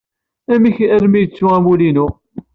Amek 0.53 0.77
armi 0.95 1.17
ay 1.17 1.21
yettu 1.25 1.45
amulli-inu? 1.55 2.07